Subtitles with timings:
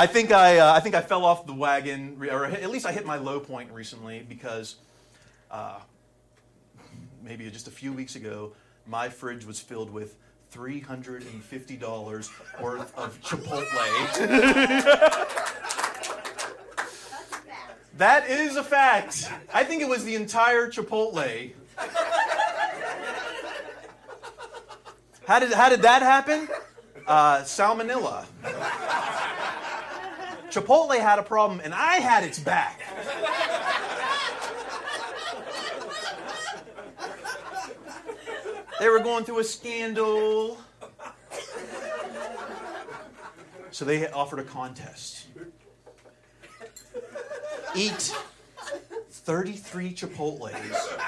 [0.00, 2.92] I think I, uh, I think I fell off the wagon, or at least I
[2.92, 4.76] hit my low point recently because
[5.50, 5.78] uh,
[7.22, 8.54] maybe just a few weeks ago,
[8.86, 10.16] my fridge was filled with
[10.54, 12.30] $350
[12.62, 13.66] worth of Chipotle.
[17.98, 19.30] that is a fact.
[19.52, 21.52] I think it was the entire Chipotle.
[25.26, 26.48] How did, how did that happen?
[27.06, 28.24] Uh, salmonella.
[30.50, 32.80] Chipotle had a problem, and I had its back.
[38.80, 40.58] They were going through a scandal.
[43.70, 45.26] So they offered a contest.
[47.76, 48.12] Eat
[49.10, 50.98] 33 Chipotles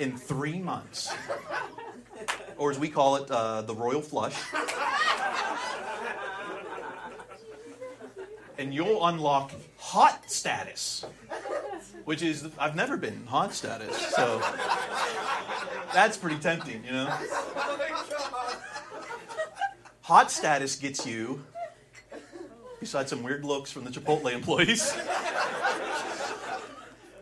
[0.00, 1.14] in three months.
[2.56, 4.34] Or as we call it, uh, the Royal Flush.
[8.58, 11.04] And you'll unlock hot status,
[12.04, 14.40] which is, I've never been hot status, so
[15.92, 17.18] that's pretty tempting, you know?
[20.02, 21.44] Hot status gets you,
[22.80, 24.96] besides some weird looks from the Chipotle employees,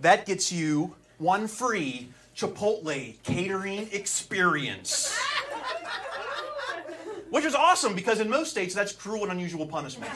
[0.01, 5.19] that gets you one free Chipotle catering experience.
[7.31, 10.13] Which is awesome because in most states that's cruel and unusual punishment.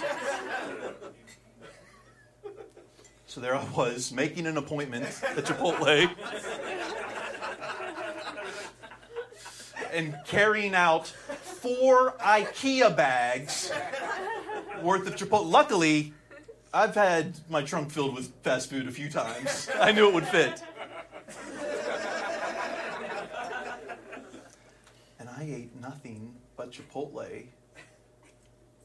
[3.28, 6.10] So there I was making an appointment at Chipotle
[9.92, 13.70] and carrying out four IKEA bags
[14.82, 15.50] worth of Chipotle.
[15.50, 16.14] Luckily,
[16.72, 19.68] I've had my trunk filled with fast food a few times.
[19.78, 20.62] I knew it would fit.
[25.20, 27.44] And I ate nothing but Chipotle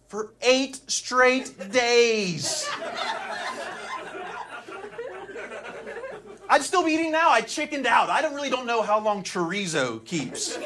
[0.09, 2.69] for eight straight days.
[6.49, 7.29] I'd still be eating now.
[7.29, 8.09] I chickened out.
[8.09, 10.57] I don't really don't know how long chorizo keeps.